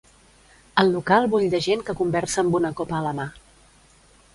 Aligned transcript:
El 0.83 0.89
local 0.95 1.29
bull 1.35 1.47
de 1.55 1.61
gent 1.67 1.85
que 1.91 1.97
conversa 2.03 2.43
amb 2.47 2.61
una 2.63 2.77
copa 2.83 3.01
a 3.03 3.07
la 3.11 3.17
mà. 3.23 3.33